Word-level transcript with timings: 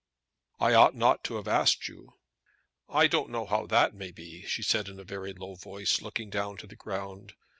"I 0.59 0.73
ought 0.73 0.95
not 0.95 1.23
to 1.25 1.35
have 1.35 1.47
asked 1.47 1.87
you." 1.87 2.15
"I 2.89 3.05
don't 3.05 3.29
know 3.29 3.45
how 3.45 3.67
that 3.67 3.93
may 3.93 4.09
be," 4.11 4.47
she 4.47 4.63
said 4.63 4.89
in 4.89 4.99
a 4.99 5.03
very 5.03 5.31
low 5.31 5.53
voice, 5.53 6.01
looking 6.01 6.31
down 6.31 6.57
to 6.57 6.65
the 6.65 6.75
ground. 6.75 7.35